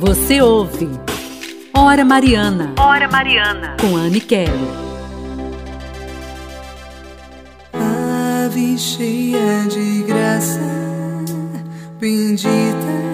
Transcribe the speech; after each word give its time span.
Você 0.00 0.40
ouve 0.40 0.88
Hora 1.74 2.04
Mariana. 2.04 2.72
Hora 2.78 3.06
Mariana. 3.06 3.76
Com 3.80 3.96
Anne 3.96 4.20
Kelly. 4.20 4.50
Ave 7.72 8.78
cheia 8.78 9.66
de 9.68 10.02
graça, 10.04 10.60
bendita 12.00 13.10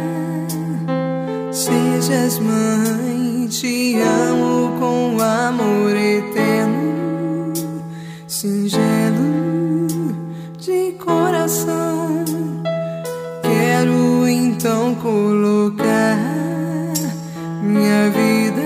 sejas 1.56 2.38
mãe, 2.38 3.48
te 3.48 3.96
amo 4.00 4.78
com 4.78 5.16
amor 5.20 5.96
eterno, 5.96 7.52
singelo 8.28 9.86
de 10.58 10.92
coração. 11.04 12.24
Quero 13.42 14.28
então 14.28 14.94
colocar 14.96 15.55
minha 17.86 18.10
vida 18.10 18.62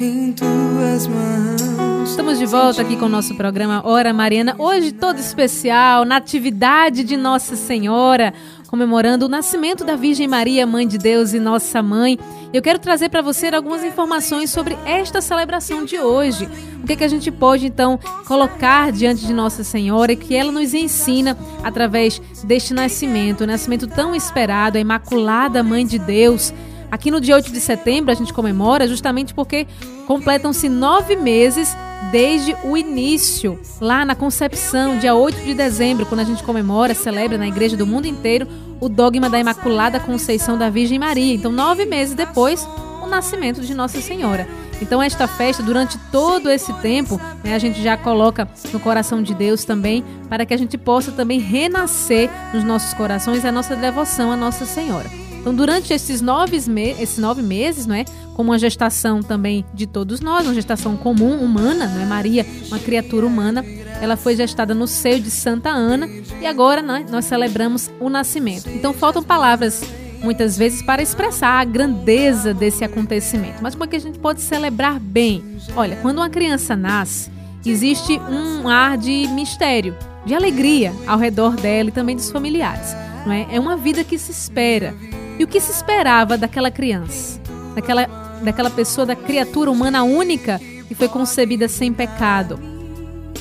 em 0.00 0.32
tuas 0.32 1.06
mãos. 1.06 2.10
Estamos 2.10 2.38
de 2.38 2.46
volta 2.46 2.82
aqui 2.82 2.96
com 2.96 3.06
o 3.06 3.08
nosso 3.08 3.36
programa 3.36 3.86
Hora 3.86 4.12
Mariana. 4.12 4.56
Hoje 4.58 4.90
todo 4.90 5.18
especial, 5.20 6.04
Natividade 6.04 7.04
de 7.04 7.16
Nossa 7.16 7.54
Senhora, 7.54 8.34
comemorando 8.66 9.26
o 9.26 9.28
nascimento 9.28 9.84
da 9.84 9.94
Virgem 9.94 10.26
Maria, 10.26 10.66
Mãe 10.66 10.88
de 10.88 10.98
Deus 10.98 11.32
e 11.32 11.38
Nossa 11.38 11.80
Mãe. 11.80 12.18
Eu 12.52 12.60
quero 12.60 12.80
trazer 12.80 13.10
para 13.10 13.22
você 13.22 13.46
algumas 13.46 13.84
informações 13.84 14.50
sobre 14.50 14.76
esta 14.84 15.20
celebração 15.20 15.84
de 15.84 15.98
hoje. 16.00 16.48
O 16.82 16.86
que, 16.86 16.94
é 16.94 16.96
que 16.96 17.04
a 17.04 17.08
gente 17.08 17.30
pode 17.30 17.66
então 17.66 17.96
colocar 18.26 18.90
diante 18.90 19.24
de 19.24 19.32
Nossa 19.32 19.62
Senhora 19.62 20.12
e 20.12 20.16
que 20.16 20.34
ela 20.34 20.50
nos 20.50 20.74
ensina 20.74 21.38
através 21.62 22.20
deste 22.42 22.74
nascimento, 22.74 23.42
o 23.42 23.46
nascimento 23.46 23.86
tão 23.86 24.16
esperado, 24.16 24.78
a 24.78 24.80
Imaculada 24.80 25.62
Mãe 25.62 25.86
de 25.86 25.98
Deus. 25.98 26.52
Aqui 26.90 27.10
no 27.10 27.20
dia 27.20 27.34
8 27.34 27.52
de 27.52 27.60
setembro 27.60 28.10
a 28.10 28.14
gente 28.14 28.32
comemora 28.32 28.88
justamente 28.88 29.34
porque 29.34 29.66
completam-se 30.06 30.68
nove 30.68 31.16
meses 31.16 31.76
desde 32.10 32.56
o 32.64 32.76
início, 32.76 33.58
lá 33.80 34.04
na 34.04 34.14
concepção, 34.14 34.98
dia 34.98 35.14
8 35.14 35.42
de 35.42 35.52
dezembro, 35.52 36.06
quando 36.06 36.20
a 36.20 36.24
gente 36.24 36.42
comemora, 36.42 36.94
celebra 36.94 37.36
na 37.36 37.46
igreja 37.46 37.76
do 37.76 37.86
mundo 37.86 38.06
inteiro 38.06 38.46
o 38.80 38.88
dogma 38.88 39.28
da 39.28 39.38
Imaculada 39.38 40.00
Conceição 40.00 40.56
da 40.56 40.70
Virgem 40.70 40.98
Maria. 40.98 41.34
Então, 41.34 41.52
nove 41.52 41.84
meses 41.84 42.14
depois, 42.14 42.66
o 43.02 43.06
nascimento 43.06 43.60
de 43.60 43.74
Nossa 43.74 44.00
Senhora. 44.00 44.48
Então, 44.80 45.02
esta 45.02 45.26
festa, 45.26 45.62
durante 45.62 45.98
todo 46.12 46.48
esse 46.48 46.72
tempo, 46.74 47.20
né, 47.42 47.54
a 47.54 47.58
gente 47.58 47.82
já 47.82 47.96
coloca 47.96 48.48
no 48.72 48.78
coração 48.78 49.22
de 49.22 49.34
Deus 49.34 49.64
também, 49.64 50.04
para 50.28 50.46
que 50.46 50.54
a 50.54 50.56
gente 50.56 50.78
possa 50.78 51.10
também 51.10 51.40
renascer 51.40 52.30
nos 52.54 52.62
nossos 52.62 52.94
corações 52.94 53.44
a 53.44 53.50
nossa 53.50 53.74
devoção 53.74 54.30
à 54.30 54.36
Nossa 54.36 54.64
Senhora. 54.64 55.27
Então, 55.48 55.56
durante 55.56 55.94
esses 55.94 56.20
nove, 56.20 56.58
esses 57.00 57.16
nove 57.16 57.40
meses, 57.40 57.86
não 57.86 57.94
é? 57.94 58.04
como 58.34 58.50
uma 58.50 58.58
gestação 58.58 59.22
também 59.22 59.64
de 59.72 59.86
todos 59.86 60.20
nós, 60.20 60.44
uma 60.44 60.52
gestação 60.52 60.94
comum, 60.94 61.42
humana, 61.42 61.86
não 61.86 62.02
é? 62.02 62.04
Maria, 62.04 62.46
uma 62.66 62.78
criatura 62.78 63.26
humana, 63.26 63.64
ela 64.02 64.14
foi 64.14 64.36
gestada 64.36 64.74
no 64.74 64.86
seio 64.86 65.20
de 65.20 65.30
Santa 65.30 65.70
Ana 65.70 66.06
e 66.38 66.44
agora 66.44 66.82
né, 66.82 67.06
nós 67.10 67.24
celebramos 67.24 67.90
o 67.98 68.10
nascimento. 68.10 68.68
Então, 68.68 68.92
faltam 68.92 69.22
palavras 69.22 69.82
muitas 70.22 70.58
vezes 70.58 70.82
para 70.82 71.00
expressar 71.00 71.58
a 71.60 71.64
grandeza 71.64 72.52
desse 72.52 72.84
acontecimento. 72.84 73.62
Mas 73.62 73.74
como 73.74 73.84
é 73.84 73.88
que 73.88 73.96
a 73.96 74.00
gente 74.00 74.18
pode 74.18 74.42
celebrar 74.42 75.00
bem? 75.00 75.42
Olha, 75.74 75.96
quando 76.02 76.18
uma 76.18 76.28
criança 76.28 76.76
nasce, 76.76 77.30
existe 77.64 78.20
um 78.20 78.68
ar 78.68 78.98
de 78.98 79.26
mistério, 79.28 79.96
de 80.26 80.34
alegria 80.34 80.92
ao 81.06 81.18
redor 81.18 81.56
dela 81.56 81.88
e 81.88 81.92
também 81.92 82.16
dos 82.16 82.30
familiares. 82.30 82.94
Não 83.24 83.32
é? 83.32 83.46
é 83.50 83.58
uma 83.58 83.78
vida 83.78 84.04
que 84.04 84.18
se 84.18 84.30
espera. 84.30 84.94
E 85.38 85.44
o 85.44 85.46
que 85.46 85.60
se 85.60 85.70
esperava 85.70 86.36
daquela 86.36 86.70
criança? 86.70 87.40
Daquela, 87.74 88.06
daquela 88.42 88.70
pessoa, 88.70 89.06
da 89.06 89.14
criatura 89.14 89.70
humana 89.70 90.02
única 90.02 90.60
que 90.88 90.94
foi 90.94 91.08
concebida 91.08 91.68
sem 91.68 91.92
pecado? 91.92 92.58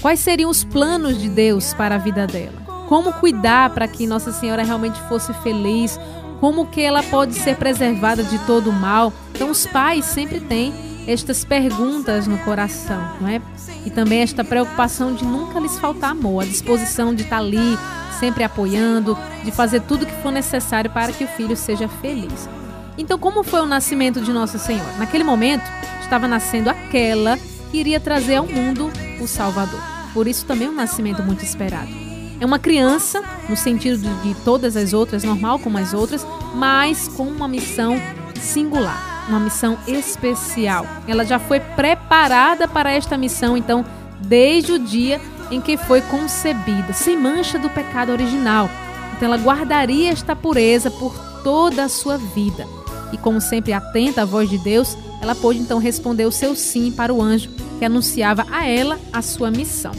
Quais 0.02 0.20
seriam 0.20 0.50
os 0.50 0.64
planos 0.64 1.20
de 1.20 1.28
Deus 1.28 1.74
para 1.74 1.96
a 1.96 1.98
vida 1.98 2.28
dela? 2.28 2.62
Como 2.88 3.12
cuidar 3.14 3.72
para 3.72 3.88
que 3.88 4.06
Nossa 4.06 4.32
Senhora 4.32 4.64
realmente 4.64 5.00
fosse 5.10 5.34
feliz? 5.42 6.00
Como 6.40 6.68
que 6.68 6.82
ela 6.82 7.02
pode 7.02 7.34
ser 7.34 7.56
preservada 7.58 8.24
de 8.24 8.38
todo 8.46 8.70
o 8.70 8.74
mal? 8.74 9.12
Então 9.34 9.50
os 9.50 9.66
pais 9.66 10.06
sempre 10.06 10.40
têm 10.40 10.72
estas 11.08 11.46
perguntas 11.46 12.28
no 12.28 12.38
coração, 12.40 13.02
não 13.22 13.30
é? 13.30 13.42
E 13.86 13.90
também 13.90 14.20
esta 14.20 14.44
preocupação 14.44 15.14
de 15.14 15.24
nunca 15.24 15.60
lhes 15.60 15.80
faltar 15.80 16.12
amor, 16.12 16.44
a 16.44 16.46
disposição 16.46 17.16
de 17.16 17.24
estar 17.24 17.38
ali 17.38 17.78
sempre 18.20 18.44
apoiando, 18.44 19.18
de 19.44 19.52
fazer 19.52 19.82
tudo 19.82 20.06
que 20.06 20.22
for 20.22 20.32
necessário 20.32 20.92
para 20.92 21.14
que 21.14 21.24
o 21.24 21.28
filho 21.28 21.56
seja 21.56 21.88
feliz. 21.88 22.50
Então, 22.98 23.18
como 23.18 23.44
foi 23.44 23.62
o 23.62 23.66
nascimento 23.66 24.22
de 24.22 24.34
Nossa 24.34 24.58
Senhora? 24.58 24.92
Naquele 24.98 25.24
momento, 25.24 25.64
estava 26.02 26.28
nascendo 26.28 26.70
aquela 26.70 27.38
que 27.72 27.78
iria 27.78 28.00
trazer 28.00 28.36
ao 28.36 28.48
mundo 28.48 28.92
o 29.22 29.28
Salvador. 29.28 29.80
Por 30.14 30.28
isso, 30.28 30.46
também 30.46 30.68
é 30.68 30.72
um 30.72 30.76
nascimento 30.76 31.22
muito 31.22 31.44
esperado. 31.44 31.92
É 32.40 32.46
uma 32.46 32.60
criança, 32.60 33.24
no 33.48 33.56
sentido 33.56 33.98
de, 34.24 34.36
todas 34.44 34.76
as 34.76 34.94
outras, 34.94 35.24
normal 35.24 35.60
como 35.60 35.78
as 35.78 35.94
outras, 35.94 36.26
mas 36.56 37.08
com 37.08 37.24
uma 37.24 37.48
missão 37.48 37.96
singular, 38.40 39.07
uma 39.28 39.40
missão 39.40 39.78
especial. 39.88 40.86
Ela 41.08 41.26
já 41.26 41.40
foi 41.40 41.60
preparada 41.60 42.68
para 42.68 42.92
esta 42.92 43.18
missão, 43.18 43.58
então, 43.58 43.86
desde 44.22 44.74
o 44.74 44.80
dia 44.80 45.22
em 45.52 45.62
que 45.62 45.78
foi 45.78 46.02
concebida, 46.02 46.94
sem 46.94 47.18
mancha 47.18 47.58
do 47.58 47.70
pecado 47.70 48.12
original. 48.12 48.70
Então 49.16 49.28
ela 49.28 49.38
guardaria 49.38 50.12
esta 50.12 50.36
pureza 50.36 50.92
por 50.92 51.14
toda 51.44 51.84
a 51.84 51.90
sua 51.90 52.18
vida. 52.18 52.68
E 53.12 53.18
como 53.18 53.40
sempre 53.40 53.74
atenta 53.74 54.24
à 54.24 54.26
voz 54.26 54.50
de 54.50 54.58
Deus, 54.58 54.98
ela 55.22 55.34
pôde 55.34 55.60
então 55.60 55.80
responder 55.80 56.26
o 56.26 56.32
seu 56.32 56.56
sim 56.56 56.92
para 56.92 57.14
o 57.14 57.22
anjo 57.22 57.50
que 57.80 57.86
anunciava 57.86 58.46
a 58.52 58.68
ela 58.68 59.00
a 59.14 59.22
sua 59.22 59.50
missão. 59.50 59.92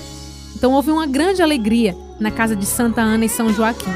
Então 0.55 0.73
houve 0.73 0.91
uma 0.91 1.07
grande 1.07 1.43
alegria 1.43 1.97
na 2.19 2.31
casa 2.31 2.55
de 2.55 2.67
Santa 2.67 3.01
Ana 3.01 3.25
e 3.25 3.29
São 3.29 3.53
Joaquim. 3.53 3.93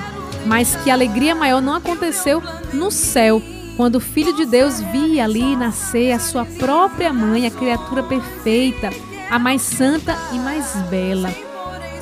Mas 0.46 0.74
que 0.76 0.90
alegria 0.90 1.34
maior 1.34 1.60
não 1.60 1.74
aconteceu 1.74 2.42
no 2.72 2.90
céu, 2.90 3.40
quando 3.76 3.96
o 3.96 4.00
Filho 4.00 4.34
de 4.34 4.44
Deus 4.44 4.80
via 4.80 5.24
ali 5.24 5.56
nascer 5.56 6.12
a 6.12 6.18
sua 6.18 6.44
própria 6.44 7.12
mãe, 7.12 7.46
a 7.46 7.50
criatura 7.50 8.02
perfeita, 8.02 8.90
a 9.30 9.38
mais 9.38 9.62
santa 9.62 10.16
e 10.32 10.38
mais 10.38 10.74
bela. 10.90 11.30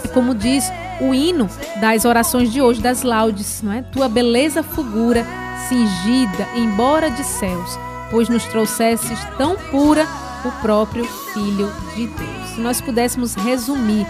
E 0.05 0.09
como 0.09 0.35
diz 0.35 0.65
o 1.01 1.15
hino 1.15 1.49
das 1.81 2.05
orações 2.05 2.53
de 2.53 2.61
hoje, 2.61 2.81
das 2.81 3.03
laudes, 3.03 3.63
não 3.63 3.73
é? 3.73 3.83
Tua 3.83 4.09
beleza 4.09 4.63
fulgura, 4.63 5.25
cingida, 5.69 6.49
embora 6.57 7.11
de 7.11 7.25
céus, 7.25 7.79
pois 8.11 8.29
nos 8.29 8.45
trouxesses 8.45 9.19
tão 9.39 9.57
pura 9.71 10.07
o 10.45 10.51
próprio 10.61 11.05
Filho 11.33 11.71
de 11.95 12.07
Deus. 12.07 12.49
Se 12.55 12.61
nós 12.61 12.81
pudéssemos 12.81 13.35
resumir 13.35 14.07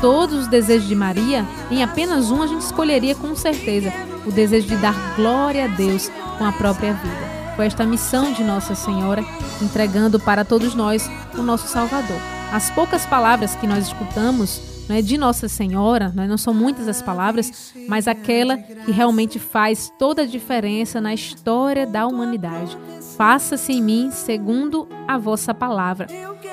todos 0.00 0.40
os 0.40 0.46
desejos 0.48 0.88
de 0.88 0.94
Maria, 0.94 1.46
em 1.70 1.82
apenas 1.82 2.30
um 2.30 2.42
a 2.42 2.46
gente 2.46 2.62
escolheria 2.62 3.14
com 3.14 3.34
certeza 3.34 3.92
o 4.26 4.32
desejo 4.32 4.66
de 4.66 4.76
dar 4.76 4.94
glória 5.16 5.64
a 5.64 5.68
Deus 5.68 6.10
com 6.38 6.44
a 6.44 6.52
própria 6.52 6.92
vida. 6.92 7.54
Foi 7.56 7.66
esta 7.66 7.84
missão 7.84 8.32
de 8.32 8.42
Nossa 8.42 8.74
Senhora 8.74 9.24
entregando 9.62 10.18
para 10.18 10.44
todos 10.44 10.74
nós 10.74 11.08
o 11.38 11.42
nosso 11.42 11.68
Salvador. 11.68 12.18
As 12.52 12.70
poucas 12.70 13.06
palavras 13.06 13.54
que 13.54 13.66
nós 13.66 13.86
escutamos 13.86 14.60
né, 14.88 15.00
de 15.00 15.16
Nossa 15.16 15.48
Senhora, 15.48 16.12
né, 16.14 16.26
não 16.26 16.36
são 16.36 16.52
muitas 16.52 16.88
as 16.88 17.00
palavras, 17.00 17.72
mas 17.88 18.06
aquela 18.08 18.56
que 18.58 18.92
realmente 18.92 19.38
faz 19.38 19.92
toda 19.98 20.22
a 20.22 20.26
diferença 20.26 21.00
na 21.00 21.14
história 21.14 21.86
da 21.86 22.06
humanidade. 22.06 22.76
Faça-se 23.16 23.72
em 23.72 23.82
mim 23.82 24.10
segundo 24.10 24.88
a 25.06 25.16
vossa 25.16 25.54
palavra. 25.54 26.06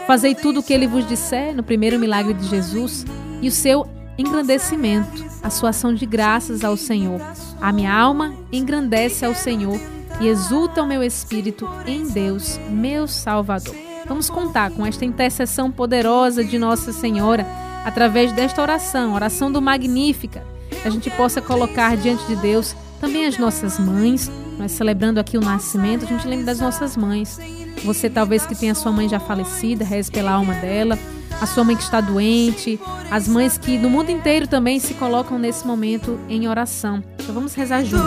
Fazei 0.08 0.36
tudo 0.36 0.60
o 0.60 0.64
que 0.64 0.74
ele 0.74 0.88
vos 0.88 1.08
disser 1.08 1.56
no 1.56 1.64
primeiro 1.64 2.00
milagre 2.00 2.34
de 2.34 2.48
Jesus 2.48 3.06
e 3.42 3.48
o 3.48 3.52
seu 3.52 3.88
engrandecimento, 4.22 5.26
a 5.44 5.50
sua 5.50 5.70
ação 5.70 5.94
de 5.94 6.06
graças 6.06 6.64
ao 6.64 6.78
Senhor. 6.78 7.20
A 7.60 7.72
minha 7.72 7.94
alma 7.94 8.34
engrandece 8.52 9.26
ao 9.26 9.36
Senhor 9.36 9.80
e 10.20 10.28
exulta 10.28 10.84
o 10.84 10.88
meu 10.88 11.04
espírito 11.04 11.68
em 11.86 12.08
Deus, 12.08 12.60
meu 12.70 13.08
Salvador. 13.08 13.76
Vamos 14.08 14.30
contar 14.30 14.72
com 14.72 14.86
esta 14.86 15.06
intercessão 15.06 15.72
poderosa 15.72 16.44
de 16.44 16.58
Nossa 16.58 16.92
Senhora 16.92 17.46
através 17.84 18.32
desta 18.32 18.62
oração, 18.62 19.14
oração 19.14 19.52
do 19.52 19.62
Magnífica, 19.62 20.44
que 20.70 20.88
a 20.88 20.92
gente 20.92 21.10
possa 21.12 21.42
colocar 21.42 21.98
diante 21.98 22.26
de 22.28 22.36
Deus 22.36 22.76
também 23.00 23.26
as 23.26 23.38
nossas 23.38 23.80
mães. 23.80 24.32
Nós 24.60 24.72
celebrando 24.72 25.20
aqui 25.20 25.38
o 25.38 25.42
nascimento, 25.42 26.06
a 26.06 26.08
gente 26.08 26.28
lembra 26.28 26.46
das 26.48 26.60
nossas 26.60 26.96
mães. 26.96 27.40
Você 27.84 28.10
talvez 28.10 28.46
que 28.46 28.54
tenha 28.54 28.76
sua 28.76 28.92
mãe 28.92 29.10
já 29.10 29.20
falecida, 29.20 29.84
reze 29.84 30.12
pela 30.12 30.32
alma 30.32 30.54
dela, 30.56 31.00
a 31.42 31.48
sua 31.48 31.64
mãe 31.64 31.76
que 31.76 31.82
está 31.82 32.00
doente, 32.00 32.80
as 33.10 33.28
mães 33.28 33.58
que 33.58 33.76
no 33.80 33.90
mundo 33.90 34.12
inteiro 34.12 34.48
também 34.48 34.80
se 34.80 34.94
colocam 34.94 35.40
nesse 35.40 35.66
momento 35.66 36.20
em 36.30 36.48
oração. 36.48 37.04
Então 37.20 37.34
vamos 37.34 37.56
rezar 37.56 37.84
juntos. 37.84 38.06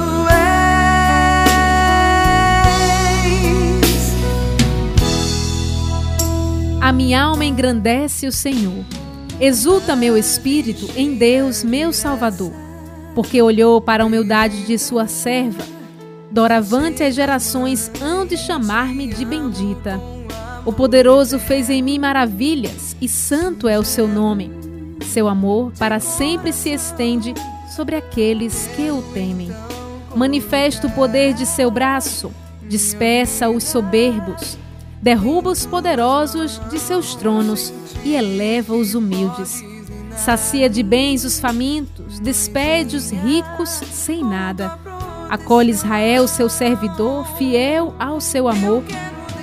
A 6.80 6.92
minha 6.92 7.22
alma 7.22 7.44
engrandece 7.44 8.28
o 8.28 8.32
Senhor. 8.32 8.84
Exulta 9.40 9.96
meu 9.96 10.16
espírito 10.16 10.88
em 10.94 11.16
Deus, 11.16 11.64
meu 11.64 11.92
Salvador, 11.92 12.52
porque 13.16 13.42
olhou 13.42 13.80
para 13.80 14.04
a 14.04 14.06
humildade 14.06 14.64
de 14.64 14.78
sua 14.78 15.08
serva. 15.08 15.64
Doravante 16.30 17.02
as 17.02 17.16
gerações 17.16 17.90
hão 18.00 18.24
de 18.24 18.36
chamar-me 18.36 19.08
de 19.08 19.24
bendita. 19.24 20.00
O 20.66 20.72
poderoso 20.72 21.38
fez 21.38 21.68
em 21.68 21.82
mim 21.82 21.98
maravilhas, 21.98 22.96
e 22.98 23.06
santo 23.06 23.68
é 23.68 23.78
o 23.78 23.84
seu 23.84 24.08
nome. 24.08 24.50
Seu 25.04 25.28
amor 25.28 25.72
para 25.78 26.00
sempre 26.00 26.52
se 26.54 26.70
estende 26.70 27.34
sobre 27.76 27.96
aqueles 27.96 28.66
que 28.74 28.90
o 28.90 29.02
temem. 29.12 29.50
Manifesta 30.16 30.86
o 30.86 30.90
poder 30.90 31.34
de 31.34 31.44
seu 31.44 31.70
braço, 31.70 32.32
despeça 32.62 33.50
os 33.50 33.64
soberbos, 33.64 34.56
derruba 35.02 35.50
os 35.50 35.66
poderosos 35.66 36.58
de 36.70 36.78
seus 36.78 37.14
tronos 37.14 37.70
e 38.02 38.14
eleva 38.14 38.74
os 38.74 38.94
humildes. 38.94 39.62
Sacia 40.16 40.70
de 40.70 40.82
bens 40.82 41.24
os 41.24 41.38
famintos, 41.38 42.18
despede 42.20 42.96
os 42.96 43.10
ricos 43.10 43.68
sem 43.68 44.24
nada. 44.24 44.78
Acolhe 45.28 45.70
Israel, 45.70 46.26
seu 46.26 46.48
servidor, 46.48 47.26
fiel 47.36 47.94
ao 47.98 48.20
seu 48.20 48.48
amor, 48.48 48.82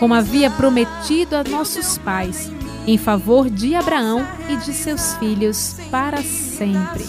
como 0.02 0.16
havia 0.16 0.50
prometido 0.50 1.36
a 1.36 1.44
nossos 1.44 2.00
pais, 2.00 2.52
em 2.88 2.98
favor 2.98 3.48
de 3.48 3.76
Abraão 3.76 4.28
e 4.50 4.58
de 4.58 4.74
seus 4.74 5.14
filhos 5.18 5.76
para 5.92 6.24
sempre. 6.24 7.08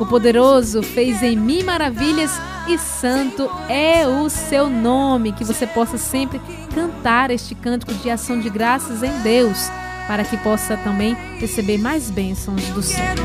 O 0.00 0.06
poderoso 0.06 0.82
fez 0.82 1.22
em 1.22 1.36
mim 1.36 1.62
maravilhas 1.62 2.40
e 2.66 2.78
santo 2.78 3.50
é 3.68 4.06
o 4.08 4.30
seu 4.30 4.70
nome. 4.70 5.32
Que 5.32 5.44
você 5.44 5.66
possa 5.66 5.98
sempre 5.98 6.40
cantar 6.74 7.30
este 7.30 7.54
cântico 7.54 7.92
de 7.92 8.08
ação 8.08 8.40
de 8.40 8.48
graças 8.48 9.02
em 9.02 9.12
Deus, 9.20 9.70
para 10.08 10.24
que 10.24 10.38
possa 10.38 10.74
também 10.78 11.14
receber 11.38 11.76
mais 11.76 12.10
bênçãos 12.10 12.62
do 12.68 12.82
céu. 12.82 13.14
Quero 13.14 13.24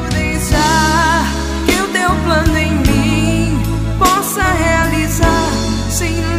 que 1.66 1.82
o 1.82 1.88
teu 1.94 2.10
plano 2.26 2.58
em 2.58 2.74
mim 2.74 3.58
possa 3.98 4.44
realizar 4.44 5.50
sem 5.90 6.37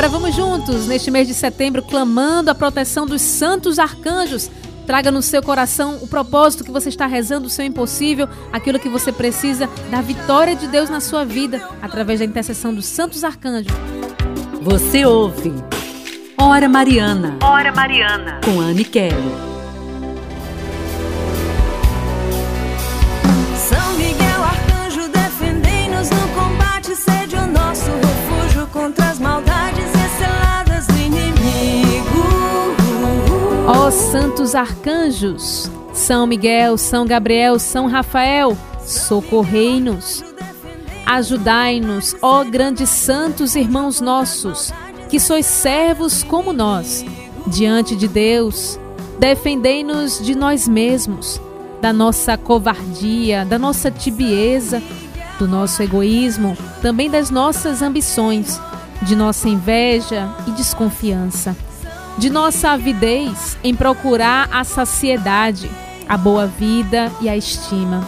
agora 0.00 0.18
vamos 0.18 0.34
juntos, 0.34 0.86
neste 0.86 1.10
mês 1.10 1.28
de 1.28 1.34
setembro, 1.34 1.82
clamando 1.82 2.50
a 2.50 2.54
proteção 2.54 3.04
dos 3.04 3.20
santos 3.20 3.78
arcanjos. 3.78 4.50
Traga 4.86 5.10
no 5.10 5.20
seu 5.20 5.42
coração 5.42 5.98
o 6.00 6.08
propósito 6.08 6.64
que 6.64 6.70
você 6.70 6.88
está 6.88 7.04
rezando, 7.04 7.48
o 7.48 7.50
seu 7.50 7.66
impossível, 7.66 8.26
aquilo 8.50 8.78
que 8.78 8.88
você 8.88 9.12
precisa 9.12 9.68
da 9.90 10.00
vitória 10.00 10.56
de 10.56 10.66
Deus 10.68 10.88
na 10.88 11.00
sua 11.00 11.22
vida, 11.26 11.68
através 11.82 12.20
da 12.20 12.24
intercessão 12.24 12.74
dos 12.74 12.86
santos 12.86 13.24
arcanjos. 13.24 13.76
Você 14.62 15.04
ouve 15.04 15.52
Hora 16.38 16.66
Mariana. 16.66 17.36
Hora 17.42 17.70
Mariana. 17.70 18.40
Com 18.42 18.58
Anne 18.58 18.86
Kelly. 18.86 19.14
São 23.68 23.98
Miguel 23.98 24.42
Arcanjo, 24.44 25.10
defendei-nos 25.10 26.08
no 26.08 26.28
combate, 26.28 26.96
sede 26.96 27.36
o 27.36 27.46
nosso 27.46 27.90
refúgio 27.90 28.39
Santos 33.94 34.54
arcanjos, 34.54 35.70
São 35.92 36.26
Miguel, 36.26 36.78
São 36.78 37.04
Gabriel, 37.04 37.58
São 37.58 37.88
Rafael, 37.88 38.56
socorrei-nos. 38.84 40.24
Ajudai-nos, 41.04 42.14
ó 42.22 42.44
grandes 42.44 42.88
santos 42.88 43.56
irmãos 43.56 44.00
nossos, 44.00 44.72
que 45.08 45.18
sois 45.18 45.44
servos 45.44 46.22
como 46.22 46.52
nós, 46.52 47.04
diante 47.46 47.96
de 47.96 48.06
Deus. 48.06 48.78
Defendei-nos 49.18 50.24
de 50.24 50.36
nós 50.36 50.68
mesmos, 50.68 51.40
da 51.80 51.92
nossa 51.92 52.36
covardia, 52.38 53.44
da 53.44 53.58
nossa 53.58 53.90
tibieza, 53.90 54.80
do 55.36 55.48
nosso 55.48 55.82
egoísmo, 55.82 56.56
também 56.80 57.10
das 57.10 57.28
nossas 57.28 57.82
ambições, 57.82 58.60
de 59.02 59.16
nossa 59.16 59.48
inveja 59.48 60.28
e 60.46 60.52
desconfiança, 60.52 61.56
de 62.20 62.28
nossa 62.28 62.72
avidez 62.72 63.56
em 63.64 63.74
procurar 63.74 64.46
a 64.52 64.62
saciedade, 64.62 65.70
a 66.06 66.18
boa 66.18 66.46
vida 66.46 67.10
e 67.18 67.30
a 67.30 67.34
estima. 67.34 68.06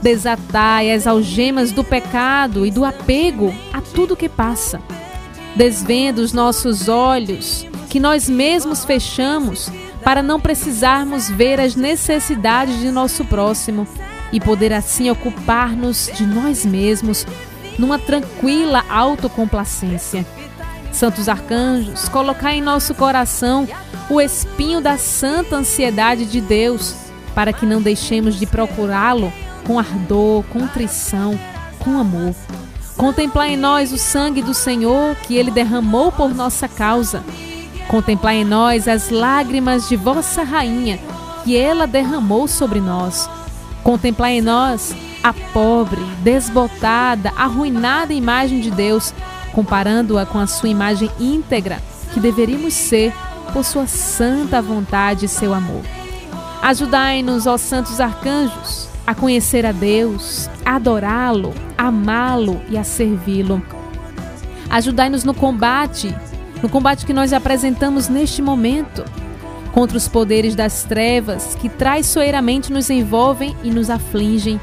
Desatai 0.00 0.90
as 0.90 1.06
algemas 1.06 1.70
do 1.70 1.84
pecado 1.84 2.64
e 2.64 2.70
do 2.70 2.82
apego 2.82 3.54
a 3.74 3.82
tudo 3.82 4.16
que 4.16 4.26
passa. 4.26 4.80
Desvenda 5.54 6.22
os 6.22 6.32
nossos 6.32 6.88
olhos, 6.88 7.66
que 7.90 8.00
nós 8.00 8.26
mesmos 8.26 8.86
fechamos, 8.86 9.70
para 10.02 10.22
não 10.22 10.40
precisarmos 10.40 11.28
ver 11.28 11.60
as 11.60 11.76
necessidades 11.76 12.80
de 12.80 12.90
nosso 12.90 13.22
próximo 13.22 13.86
e 14.32 14.40
poder 14.40 14.72
assim 14.72 15.10
ocupar-nos 15.10 16.10
de 16.14 16.24
nós 16.24 16.64
mesmos 16.64 17.26
numa 17.78 17.98
tranquila 17.98 18.82
autocomplacência. 18.88 20.24
Santos 20.96 21.28
arcanjos, 21.28 22.08
colocai 22.08 22.56
em 22.56 22.62
nosso 22.62 22.94
coração 22.94 23.68
o 24.08 24.18
espinho 24.18 24.80
da 24.80 24.96
santa 24.96 25.56
ansiedade 25.56 26.24
de 26.24 26.40
Deus, 26.40 26.94
para 27.34 27.52
que 27.52 27.66
não 27.66 27.82
deixemos 27.82 28.38
de 28.38 28.46
procurá-lo 28.46 29.30
com 29.66 29.78
ardor, 29.78 30.42
contrição, 30.44 31.38
com 31.80 32.00
amor. 32.00 32.34
Contemplai 32.96 33.50
em 33.50 33.56
nós 33.58 33.92
o 33.92 33.98
sangue 33.98 34.40
do 34.40 34.54
Senhor 34.54 35.14
que 35.16 35.36
ele 35.36 35.50
derramou 35.50 36.10
por 36.10 36.34
nossa 36.34 36.66
causa. 36.66 37.22
Contemplai 37.88 38.36
em 38.36 38.44
nós 38.44 38.88
as 38.88 39.10
lágrimas 39.10 39.90
de 39.90 39.96
vossa 39.96 40.44
rainha 40.44 40.98
que 41.44 41.58
ela 41.58 41.86
derramou 41.86 42.48
sobre 42.48 42.80
nós. 42.80 43.28
Contemplai 43.84 44.38
em 44.38 44.40
nós 44.40 44.96
a 45.22 45.34
pobre, 45.52 46.00
desbotada, 46.22 47.34
arruinada 47.36 48.14
imagem 48.14 48.60
de 48.60 48.70
Deus, 48.70 49.12
comparando-a 49.56 50.26
com 50.26 50.38
a 50.38 50.46
sua 50.46 50.68
imagem 50.68 51.10
íntegra, 51.18 51.80
que 52.12 52.20
deveríamos 52.20 52.74
ser 52.74 53.10
por 53.54 53.64
sua 53.64 53.86
santa 53.86 54.60
vontade 54.60 55.24
e 55.24 55.28
seu 55.28 55.54
amor. 55.54 55.80
Ajudai-nos, 56.60 57.46
ó 57.46 57.56
santos 57.56 57.98
arcanjos, 57.98 58.86
a 59.06 59.14
conhecer 59.14 59.64
a 59.64 59.72
Deus, 59.72 60.50
a 60.62 60.76
adorá-lo, 60.76 61.54
amá-lo 61.78 62.60
e 62.68 62.76
a 62.76 62.84
servi-lo. 62.84 63.62
Ajudai-nos 64.68 65.24
no 65.24 65.32
combate, 65.32 66.14
no 66.62 66.68
combate 66.68 67.06
que 67.06 67.14
nós 67.14 67.32
apresentamos 67.32 68.10
neste 68.10 68.42
momento, 68.42 69.06
contra 69.72 69.96
os 69.96 70.06
poderes 70.06 70.54
das 70.54 70.84
trevas 70.84 71.54
que 71.54 71.70
traiçoeiramente 71.70 72.70
nos 72.70 72.90
envolvem 72.90 73.56
e 73.64 73.70
nos 73.70 73.88
afligem. 73.88 74.60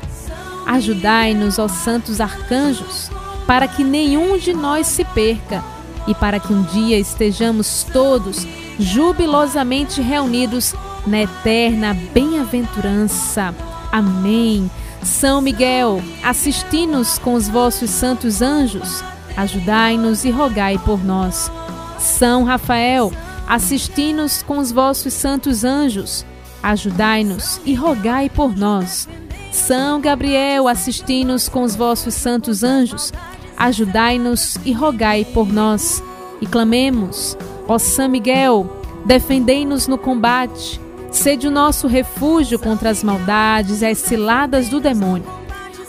Ajudai-nos, 0.67 1.57
ó 1.57 1.67
santos 1.67 2.21
arcanjos, 2.21 3.09
para 3.45 3.67
que 3.67 3.83
nenhum 3.83 4.37
de 4.37 4.53
nós 4.53 4.87
se 4.87 5.03
perca 5.05 5.63
e 6.07 6.13
para 6.15 6.39
que 6.39 6.53
um 6.53 6.63
dia 6.63 6.97
estejamos 6.97 7.85
todos 7.91 8.47
jubilosamente 8.79 10.01
reunidos 10.01 10.73
na 11.05 11.21
eterna 11.21 11.93
bem-aventurança. 12.13 13.53
Amém. 13.91 14.69
São 15.03 15.41
Miguel, 15.41 16.01
assisti-nos 16.23 17.17
com 17.17 17.33
os 17.33 17.49
vossos 17.49 17.89
santos 17.89 18.41
anjos, 18.41 19.03
ajudai-nos 19.35 20.23
e 20.23 20.31
rogai 20.31 20.77
por 20.77 21.03
nós. 21.03 21.51
São 21.99 22.45
Rafael, 22.45 23.11
assisti-nos 23.47 24.41
com 24.41 24.57
os 24.57 24.71
vossos 24.71 25.13
santos 25.13 25.63
anjos, 25.63 26.25
ajudai-nos 26.61 27.59
e 27.65 27.75
rogai 27.75 28.29
por 28.29 28.55
nós. 28.55 29.07
São 29.51 30.01
Gabriel, 30.01 30.67
assisti-nos 30.67 31.47
com 31.49 31.63
os 31.63 31.75
vossos 31.75 32.13
santos 32.13 32.63
anjos, 32.63 33.11
ajudai-nos 33.57 34.57
e 34.65 34.71
rogai 34.71 35.25
por 35.25 35.51
nós. 35.51 36.03
E 36.41 36.45
clamemos, 36.45 37.37
ó 37.67 37.77
São 37.77 38.09
Miguel, 38.09 38.69
defendei-nos 39.05 39.87
no 39.87 39.97
combate, 39.97 40.79
sede 41.11 41.47
o 41.47 41.51
nosso 41.51 41.87
refúgio 41.87 42.59
contra 42.59 42.89
as 42.89 43.03
maldades 43.03 43.81
e 43.81 43.85
as 43.85 43.97
ciladas 43.99 44.69
do 44.69 44.79
demônio. 44.79 45.27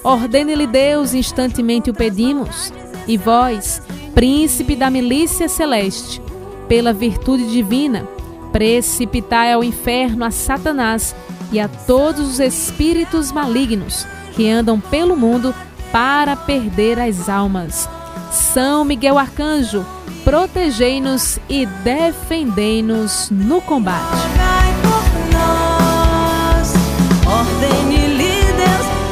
Ordene-lhe 0.03 0.67
Deus, 0.67 1.15
instantemente 1.15 1.91
o 1.91 1.95
pedimos, 1.95 2.73
e 3.07 3.17
vós, 3.17 3.81
príncipe 4.15 4.77
da 4.77 4.91
milícia 4.91 5.49
celeste, 5.49 6.21
pela 6.69 6.93
virtude 6.93 7.51
divina, 7.51 8.07
precipitai 8.53 9.53
ao 9.53 9.65
inferno 9.65 10.25
a 10.25 10.31
Satanás 10.31 11.15
e 11.51 11.59
a 11.59 11.69
todos 11.69 12.29
os 12.29 12.41
espíritos 12.41 13.33
malignos 13.33 14.07
que 14.35 14.49
andam 14.49 14.79
pelo 14.79 15.17
mundo 15.17 15.55
para 15.95 16.35
perder 16.35 16.99
as 16.99 17.29
almas. 17.29 17.89
São 18.33 18.85
Miguel 18.85 19.17
Arcanjo, 19.17 19.87
protegei-nos 20.25 21.39
e 21.49 21.65
defendei-nos 21.65 23.31
no 23.31 23.63
combate. 23.63 24.19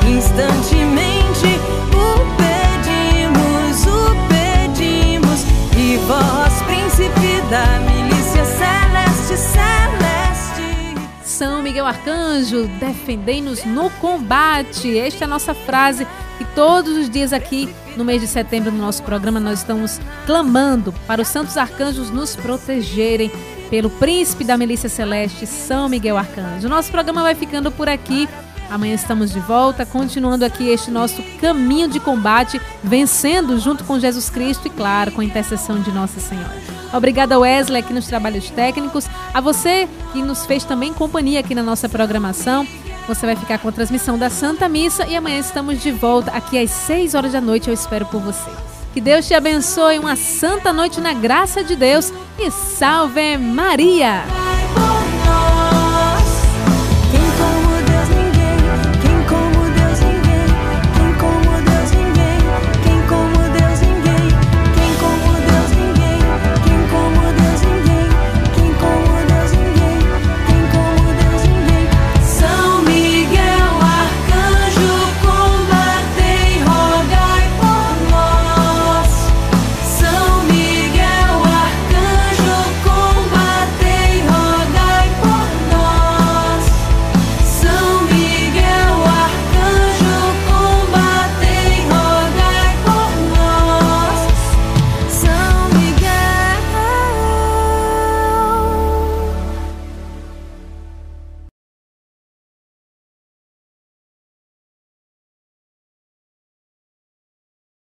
Instantemente, 0.09 1.47
o 1.95 2.27
pedimos, 2.37 3.87
o 3.87 4.17
pedimos, 4.29 5.45
e 5.77 5.97
vós, 6.09 6.63
príncipe 6.63 7.41
da 7.49 7.79
milícia 7.81 8.45
celeste, 8.45 9.37
celeste. 9.37 10.97
São 11.23 11.63
Miguel 11.63 11.87
Arcanjo, 11.87 12.67
defendei-nos 12.81 13.65
no 13.65 13.89
combate. 13.91 14.99
Esta 14.99 15.25
é 15.25 15.27
a 15.27 15.29
nossa 15.29 15.55
frase 15.55 16.07
que 16.43 16.55
todos 16.55 16.97
os 16.97 17.09
dias 17.09 17.33
aqui 17.33 17.73
no 17.97 18.05
mês 18.05 18.21
de 18.21 18.27
setembro 18.27 18.73
no 18.73 18.79
nosso 18.79 19.03
programa 19.05 19.39
nós 19.39 19.61
estamos 19.61 20.01
clamando 20.27 20.93
para 21.07 21.23
os 21.23 21.29
santos 21.29 21.57
arcanjos 21.57 22.11
nos 22.11 22.35
protegerem 22.35 23.31
pelo 23.71 23.89
príncipe 23.89 24.43
da 24.43 24.57
milícia 24.57 24.89
celeste, 24.89 25.47
São 25.47 25.89
Miguel 25.89 26.19
Arcanjo. 26.19 26.69
Nosso 26.69 26.91
programa 26.91 27.23
vai 27.23 27.35
ficando 27.35 27.71
por 27.71 27.89
aqui. 27.89 28.29
Amanhã 28.69 28.95
estamos 28.95 29.31
de 29.31 29.39
volta, 29.39 29.87
continuando 29.87 30.45
aqui 30.45 30.69
este 30.69 30.91
nosso 30.91 31.23
caminho 31.41 31.89
de 31.89 32.01
combate, 32.01 32.61
vencendo 32.83 33.59
junto 33.61 33.85
com 33.85 34.01
Jesus 34.01 34.29
Cristo 34.29 34.67
e, 34.67 34.71
claro, 34.71 35.13
com 35.13 35.21
a 35.21 35.25
intercessão 35.25 35.81
de 35.81 35.93
Nossa 35.93 36.21
Senhora. 36.21 36.57
Obrigada, 36.93 37.39
Wesley, 37.39 37.83
aqui 37.83 37.93
nos 37.93 38.07
trabalhos 38.07 38.51
técnicos. 38.51 39.07
A 39.33 39.41
você 39.41 39.89
que 40.13 40.23
nos 40.23 40.45
fez 40.45 40.65
também 40.65 40.93
companhia 40.93 41.41
aqui 41.41 41.55
na 41.55 41.63
nossa 41.63 41.89
programação. 41.89 42.67
Você 43.07 43.27
vai 43.27 43.37
ficar 43.37 43.59
com 43.59 43.69
a 43.69 43.73
transmissão 43.73 44.17
da 44.17 44.31
Santa 44.31 44.69
Missa 44.69 45.07
e 45.07 45.17
amanhã 45.17 45.39
estamos 45.39 45.83
de 45.83 45.91
volta 45.91 46.31
aqui 46.31 46.59
às 46.59 46.71
6 46.71 47.15
horas 47.15 47.33
da 47.33 47.41
noite. 47.41 47.69
Eu 47.69 47.75
espero 47.75 48.07
por 48.07 48.21
você. 48.21 48.51
Que 48.93 49.01
Deus 49.01 49.27
te 49.27 49.35
abençoe, 49.35 49.99
uma 49.99 50.17
santa 50.17 50.73
noite 50.73 51.01
na 51.01 51.15
graça 51.15 51.65
de 51.65 51.75
Deus 51.75 52.13
e 52.39 52.51
salve 52.51 53.39
Maria! 53.39 54.42